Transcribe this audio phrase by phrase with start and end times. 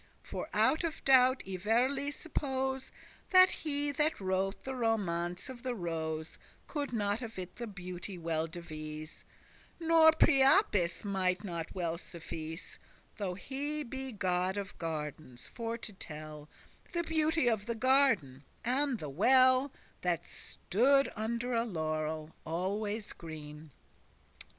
[0.23, 2.91] For out of doubt I verily suppose
[3.29, 6.39] That he that wrote the Romance of the Rose
[6.69, 9.23] <22> Could not of it the beauty well devise;*
[9.77, 12.79] *describe Nor Priapus <23> mighte not well suffice,
[13.17, 16.49] Though he be god of gardens, for to tell
[16.93, 23.13] The beauty of the garden, and the well* *fountain That stood under a laurel always
[23.13, 23.69] green.